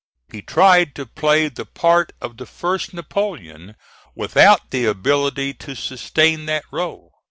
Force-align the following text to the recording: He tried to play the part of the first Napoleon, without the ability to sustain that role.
He 0.31 0.41
tried 0.41 0.95
to 0.95 1.05
play 1.05 1.47
the 1.47 1.63
part 1.63 2.11
of 2.21 2.37
the 2.37 2.47
first 2.47 2.91
Napoleon, 2.91 3.75
without 4.15 4.71
the 4.71 4.85
ability 4.87 5.53
to 5.53 5.75
sustain 5.75 6.47
that 6.47 6.63
role. 6.71 7.11